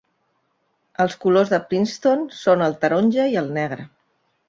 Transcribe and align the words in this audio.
Els 1.05 1.17
colors 1.27 1.53
de 1.53 1.61
Princeton 1.73 2.25
són 2.41 2.67
el 2.71 2.77
taronja 2.87 3.33
i 3.37 3.43
el 3.45 3.57
negre. 3.63 3.91